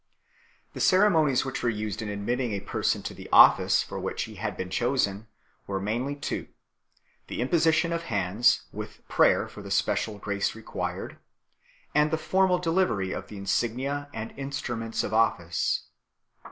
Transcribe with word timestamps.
The 0.73 0.79
ceremonies 0.81 1.45
which 1.45 1.61
were 1.61 1.69
used 1.69 2.01
in 2.01 2.09
admitting 2.09 2.53
a 2.53 2.59
person 2.59 3.03
to 3.03 3.13
the 3.13 3.29
office 3.31 3.83
for 3.83 3.99
which 3.99 4.23
he 4.23 4.33
had 4.37 4.57
been 4.57 4.71
chosen 4.71 5.27
were 5.67 5.79
mainly 5.79 6.15
two; 6.15 6.47
the 7.27 7.39
imposition 7.39 7.93
of 7.93 8.05
hands, 8.09 8.63
with 8.71 9.07
praver 9.07 9.47
for 9.47 9.61
the 9.61 9.69
special 9.69 10.17
grace 10.17 10.55
required; 10.55 11.19
and 11.93 12.09
the 12.09 12.17
formal 12.17 12.57
delivery 12.57 13.11
of 13.11 13.27
the 13.27 13.37
insignia 13.37 14.09
and 14.11 14.33
instruments 14.39 15.03
of 15.03 15.13
office. 15.13 15.83